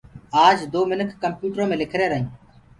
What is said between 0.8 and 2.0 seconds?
منک ڪمپيوٽرو مي لک